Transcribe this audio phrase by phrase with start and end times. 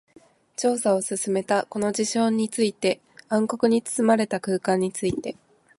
[0.57, 1.67] 調査を進めた。
[1.67, 5.35] この事象について、暗黒に包まれた空間について。